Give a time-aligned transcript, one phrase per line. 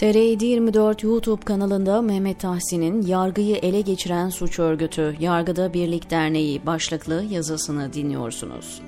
[0.00, 7.92] TR724 YouTube kanalında Mehmet Tahsin'in Yargıyı Ele Geçiren Suç Örgütü Yargıda Birlik Derneği başlıklı yazısını
[7.92, 8.82] dinliyorsunuz.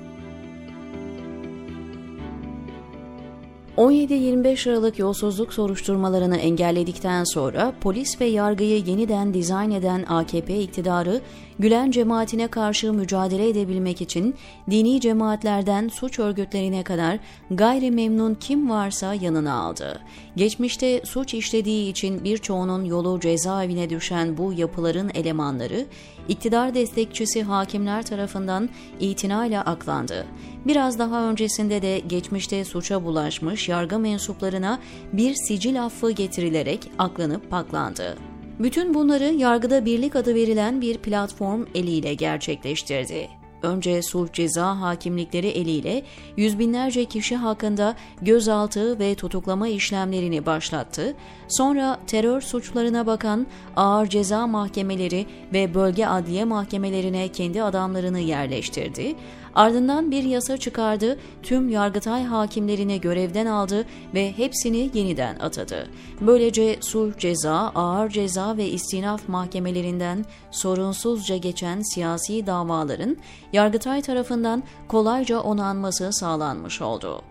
[3.77, 11.21] 17-25 Aralık yolsuzluk soruşturmalarını engelledikten sonra polis ve yargıyı yeniden dizayn eden AKP iktidarı
[11.59, 14.35] Gülen cemaatine karşı mücadele edebilmek için
[14.69, 17.19] dini cemaatlerden suç örgütlerine kadar
[17.51, 19.99] gayri memnun kim varsa yanına aldı.
[20.35, 25.85] Geçmişte suç işlediği için birçoğunun yolu cezaevine düşen bu yapıların elemanları,
[26.27, 30.25] iktidar destekçisi hakimler tarafından itinayla aklandı.
[30.65, 34.79] Biraz daha öncesinde de geçmişte suça bulaşmış yargı mensuplarına
[35.13, 38.32] bir sicil affı getirilerek aklanıp paklandı.
[38.59, 43.29] Bütün bunları yargıda birlik adı verilen bir platform eliyle gerçekleştirdi.
[43.63, 46.03] Önce sulh ceza hakimlikleri eliyle
[46.37, 51.15] yüz binlerce kişi hakkında gözaltı ve tutuklama işlemlerini başlattı.
[51.47, 59.15] Sonra terör suçlarına bakan ağır ceza mahkemeleri ve bölge adliye mahkemelerine kendi adamlarını yerleştirdi.
[59.55, 65.87] Ardından bir yasa çıkardı, tüm Yargıtay hakimlerini görevden aldı ve hepsini yeniden atadı.
[66.21, 73.17] Böylece sulh ceza, ağır ceza ve istinaf mahkemelerinden sorunsuzca geçen siyasi davaların
[73.53, 77.21] Yargıtay tarafından kolayca onanması sağlanmış oldu.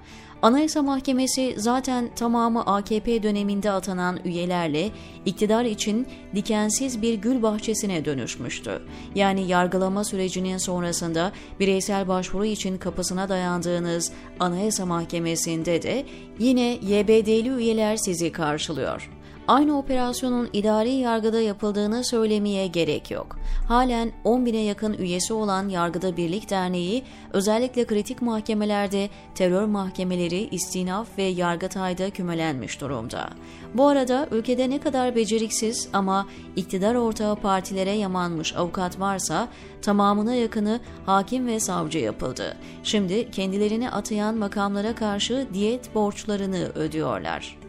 [0.43, 4.91] Anayasa Mahkemesi zaten tamamı AKP döneminde atanan üyelerle
[5.27, 8.83] iktidar için dikensiz bir gül bahçesine dönüşmüştü.
[9.15, 16.05] Yani yargılama sürecinin sonrasında bireysel başvuru için kapısına dayandığınız Anayasa Mahkemesi'nde de
[16.39, 19.11] yine YBD'li üyeler sizi karşılıyor.
[19.48, 23.37] Aynı operasyonun idari yargıda yapıldığını söylemeye gerek yok.
[23.69, 31.19] Halen 10 bine yakın üyesi olan Yargıda Birlik Derneği özellikle kritik mahkemelerde terör mahkemeleri, istinaf
[31.19, 33.31] ve yargıtayda kümelenmiş durumda.
[33.75, 39.49] Bu arada ülkede ne kadar beceriksiz ama iktidar ortağı partilere yamanmış avukat varsa
[39.83, 42.56] tamamına yakını hakim ve savcı yapıldı.
[42.83, 47.62] Şimdi kendilerini atayan makamlara karşı diyet borçlarını ödüyorlar.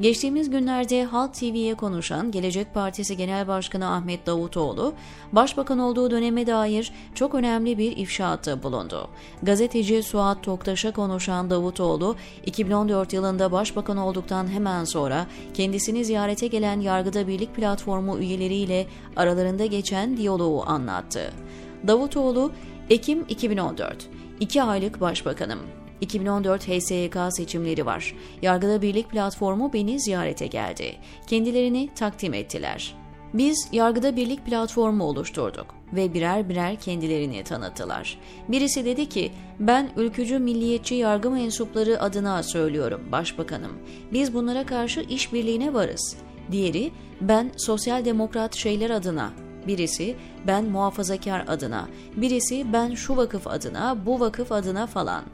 [0.00, 4.94] Geçtiğimiz günlerde Halk TV'ye konuşan Gelecek Partisi Genel Başkanı Ahmet Davutoğlu,
[5.32, 9.08] başbakan olduğu döneme dair çok önemli bir ifşaatta bulundu.
[9.42, 12.16] Gazeteci Suat Toktaş'a konuşan Davutoğlu,
[12.46, 18.86] 2014 yılında başbakan olduktan hemen sonra kendisini ziyarete gelen Yargıda Birlik Platformu üyeleriyle
[19.16, 21.32] aralarında geçen diyaloğu anlattı.
[21.86, 22.52] Davutoğlu,
[22.90, 24.08] Ekim 2014,
[24.40, 25.77] 2 aylık başbakanım.
[26.00, 28.14] 2014 HSYK seçimleri var.
[28.42, 30.96] Yargıda Birlik Platformu beni ziyarete geldi.
[31.26, 32.94] Kendilerini takdim ettiler.
[33.34, 38.18] Biz Yargıda Birlik Platformu oluşturduk ve birer birer kendilerini tanıttılar.
[38.48, 43.72] Birisi dedi ki, ben ülkücü milliyetçi yargı mensupları adına söylüyorum başbakanım.
[44.12, 46.16] Biz bunlara karşı işbirliğine varız.
[46.52, 49.32] Diğeri, ben sosyal demokrat şeyler adına
[49.68, 55.24] Birisi ben muhafazakar adına, birisi ben şu vakıf adına, bu vakıf adına falan.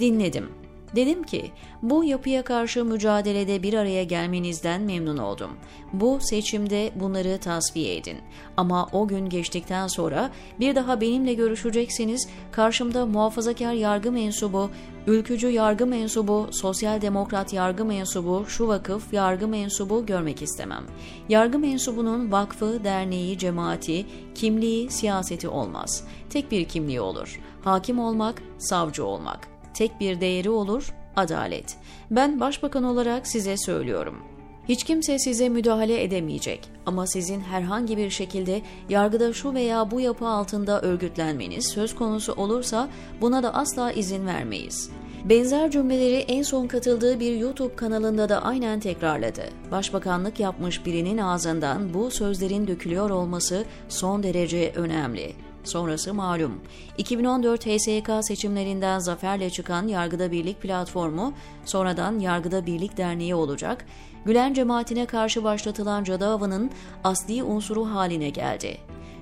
[0.00, 0.63] Dinledim.
[0.96, 1.50] Dedim ki
[1.82, 5.50] bu yapıya karşı mücadelede bir araya gelmenizden memnun oldum.
[5.92, 8.18] Bu seçimde bunları tasfiye edin.
[8.56, 14.70] Ama o gün geçtikten sonra bir daha benimle görüşecekseniz karşımda muhafazakar yargı mensubu,
[15.06, 20.84] ülkücü yargı mensubu, sosyal demokrat yargı mensubu, şu vakıf yargı mensubu görmek istemem.
[21.28, 26.04] Yargı mensubunun vakfı, derneği, cemaati, kimliği, siyaseti olmaz.
[26.30, 27.40] Tek bir kimliği olur.
[27.64, 31.76] Hakim olmak, savcı olmak tek bir değeri olur, adalet.
[32.10, 34.34] Ben başbakan olarak size söylüyorum.
[34.68, 40.26] Hiç kimse size müdahale edemeyecek ama sizin herhangi bir şekilde yargıda şu veya bu yapı
[40.26, 42.88] altında örgütlenmeniz söz konusu olursa
[43.20, 44.90] buna da asla izin vermeyiz.
[45.24, 49.42] Benzer cümleleri en son katıldığı bir YouTube kanalında da aynen tekrarladı.
[49.70, 55.32] Başbakanlık yapmış birinin ağzından bu sözlerin dökülüyor olması son derece önemli.
[55.64, 56.60] Sonrası malum.
[56.98, 61.32] 2014 HSYK seçimlerinden zaferle çıkan Yargıda Birlik platformu
[61.64, 63.86] sonradan Yargıda Birlik Derneği olacak.
[64.24, 66.70] Gülen cemaatine karşı başlatılan cadı avının
[67.04, 68.78] asli unsuru haline geldi.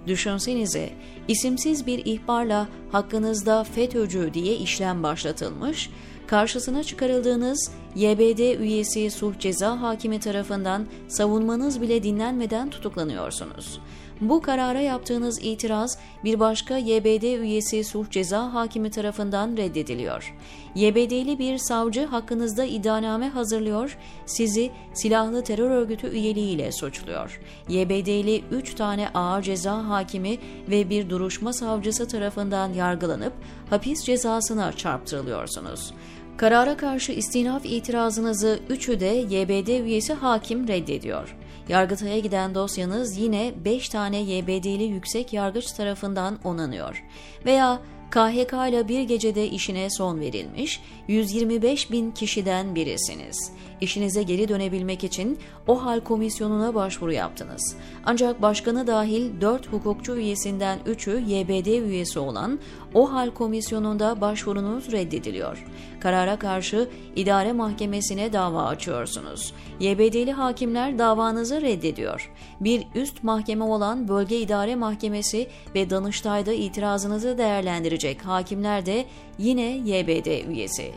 [0.07, 0.91] Düşünsenize,
[1.29, 5.91] isimsiz bir ihbarla hakkınızda FETÖ'cü diye işlem başlatılmış,
[6.27, 13.81] karşısına çıkarıldığınız YBD üyesi sulh ceza hakimi tarafından savunmanız bile dinlenmeden tutuklanıyorsunuz.
[14.23, 20.35] Bu karara yaptığınız itiraz bir başka YBD üyesi sulh ceza hakimi tarafından reddediliyor.
[20.75, 27.41] YBD'li bir savcı hakkınızda iddianame hazırlıyor, sizi silahlı terör örgütü üyeliğiyle suçluyor.
[27.69, 30.39] YBD'li 3 tane ağır ceza hakimi
[30.71, 33.33] ve bir duruşma savcısı tarafından yargılanıp
[33.71, 35.95] hapis cezasına çarptırılıyorsunuz.
[36.37, 41.37] Karara karşı istinaf itirazınızı üçü de YBD üyesi hakim reddediyor.
[41.69, 47.05] Yargıtay'a giden dosyanız yine 5 tane YBD'li yüksek yargıç tarafından onanıyor.
[47.45, 47.81] Veya
[48.13, 53.53] KHK ile bir gecede işine son verilmiş, 125 bin kişiden birisiniz.
[53.81, 57.77] İşinize geri dönebilmek için o hal komisyonuna başvuru yaptınız.
[58.05, 62.59] Ancak başkanı dahil 4 hukukçu üyesinden 3'ü YBD üyesi olan
[62.95, 65.65] o hal komisyonunda başvurunuz reddediliyor.
[66.01, 69.55] Karara karşı idare mahkemesine dava açıyorsunuz.
[69.81, 72.33] YBD'li hakimler davanızı reddediyor.
[72.61, 79.05] Bir üst mahkeme olan Bölge İdare Mahkemesi ve Danıştay'da itirazınızı değerlendirecek hakimler de
[79.39, 80.93] yine YBD üyesi.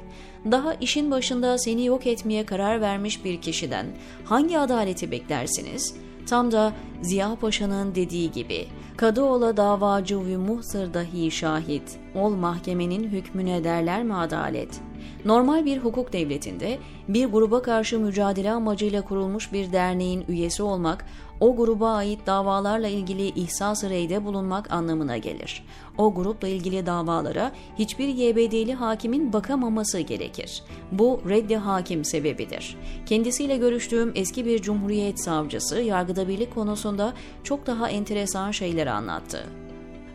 [0.51, 3.85] Daha işin başında seni yok etmeye karar vermiş bir kişiden
[4.25, 5.95] hangi adaleti beklersiniz?
[6.29, 8.67] Tam da Ziya Paşa'nın dediği gibi,
[8.97, 14.81] Kadıoğla davacı ve muhsır dahi şahit, ol mahkemenin hükmüne derler mi adalet?
[15.25, 21.05] Normal bir hukuk devletinde bir gruba karşı mücadele amacıyla kurulmuş bir derneğin üyesi olmak,
[21.39, 25.63] o gruba ait davalarla ilgili ihsas-ı reyde bulunmak anlamına gelir.
[25.97, 30.63] O grupla ilgili davalara hiçbir YBD'li hakimin bakamaması gerekir.
[30.91, 32.77] Bu reddi hakim sebebidir.
[33.05, 37.13] Kendisiyle görüştüğüm eski bir cumhuriyet savcısı yargıda birlik konusunda
[37.43, 39.43] çok daha enteresan şeyler anlattı.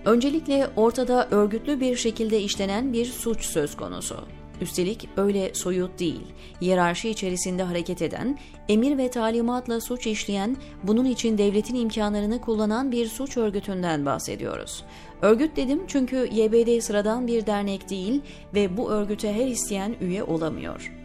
[0.05, 4.17] Öncelikle ortada örgütlü bir şekilde işlenen bir suç söz konusu.
[4.61, 6.21] Üstelik öyle soyut değil,
[6.61, 13.07] hiyerarşi içerisinde hareket eden, emir ve talimatla suç işleyen, bunun için devletin imkanlarını kullanan bir
[13.07, 14.85] suç örgütünden bahsediyoruz.
[15.23, 18.21] Örgüt dedim çünkü YBD sıradan bir dernek değil
[18.55, 21.01] ve bu örgüte her isteyen üye olamıyor.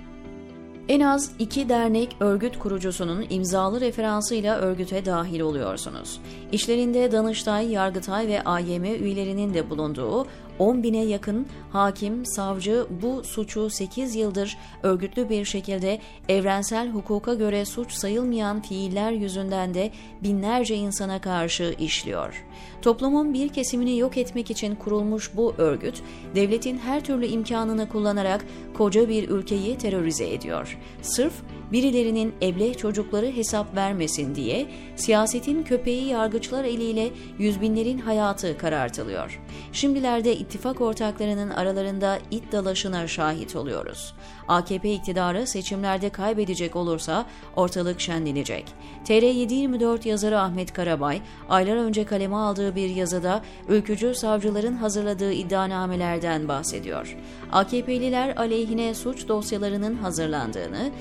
[0.90, 6.22] En az iki dernek örgüt kurucusunun imzalı referansıyla örgüte dahil oluyorsunuz.
[6.51, 10.28] İşlerinde Danıştay, Yargıtay ve AYM üyelerinin de bulunduğu
[10.60, 16.00] 10 bine yakın hakim, savcı bu suçu 8 yıldır örgütlü bir şekilde
[16.30, 19.92] evrensel hukuka göre suç sayılmayan fiiller yüzünden de
[20.24, 22.46] binlerce insana karşı işliyor.
[22.81, 26.02] Toplumun bir kesimini yok etmek için kurulmuş bu örgüt,
[26.36, 30.78] devletin her türlü imkanını kullanarak koca bir ülkeyi terörize ediyor.
[31.01, 31.34] Sırf
[31.72, 37.10] birilerinin ebleh çocukları hesap vermesin diye siyasetin köpeği yargıçlar eliyle
[37.40, 39.42] yüz binlerin hayatı karartılıyor.
[39.72, 44.14] Şimdilerde ittifak ortaklarının aralarında it dalaşına şahit oluyoruz.
[44.48, 47.26] AKP iktidarı seçimlerde kaybedecek olursa
[47.56, 48.66] ortalık şenlenecek.
[49.06, 57.18] TR724 yazarı Ahmet Karabay, aylar önce kaleme aldığı bir yazıda ülkücü savcıların hazırladığı iddianamelerden bahsediyor.
[57.52, 60.92] AKP'liler aleyhine suç dosyalarının hazırlandığını,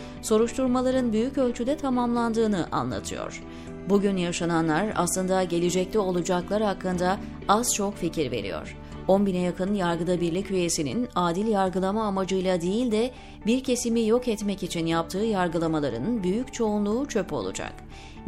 [0.54, 3.42] soruşturmaların büyük ölçüde tamamlandığını anlatıyor.
[3.88, 7.16] Bugün yaşananlar aslında gelecekte olacaklar hakkında
[7.48, 8.76] az çok fikir veriyor.
[9.08, 13.10] 10 bine yakın yargıda birlik üyesinin adil yargılama amacıyla değil de
[13.46, 17.72] bir kesimi yok etmek için yaptığı yargılamaların büyük çoğunluğu çöp olacak.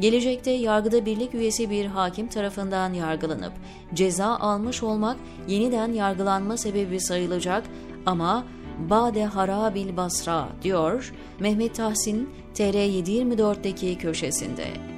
[0.01, 3.53] Gelecekte yargıda birlik üyesi bir hakim tarafından yargılanıp
[3.95, 5.17] ceza almış olmak
[5.49, 7.65] yeniden yargılanma sebebi sayılacak
[8.07, 8.45] ama
[8.79, 14.96] Bade Harabil Basra diyor Mehmet Tahsin TR724'deki köşesinde.